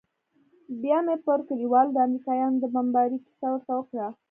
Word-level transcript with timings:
بيا 0.81 0.97
مې 1.05 1.15
پر 1.25 1.39
كليوالو 1.47 1.93
د 1.93 1.97
امريکايانو 2.07 2.57
د 2.59 2.65
بمبارۍ 2.73 3.17
كيسه 3.25 3.47
ورته 3.51 3.71
وكړه. 3.75 4.07